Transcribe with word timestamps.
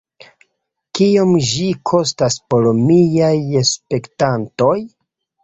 Kiom 0.99 1.33
ĝi 1.49 1.67
kostas 1.91 2.39
por 2.55 2.67
miaj 2.79 3.31
spektantoj? 3.75 4.75